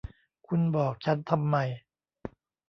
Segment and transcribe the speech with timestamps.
[0.47, 1.57] คุณบอกฉันทำไม